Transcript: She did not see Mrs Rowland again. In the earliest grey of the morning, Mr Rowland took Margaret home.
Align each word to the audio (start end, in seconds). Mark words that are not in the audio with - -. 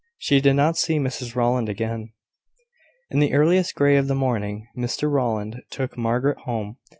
She 0.17 0.41
did 0.41 0.55
not 0.55 0.77
see 0.77 0.97
Mrs 0.97 1.35
Rowland 1.35 1.69
again. 1.69 2.11
In 3.11 3.19
the 3.19 3.33
earliest 3.33 3.75
grey 3.75 3.97
of 3.97 4.07
the 4.07 4.15
morning, 4.15 4.67
Mr 4.75 5.07
Rowland 5.07 5.61
took 5.69 5.95
Margaret 5.95 6.39
home. 6.39 6.77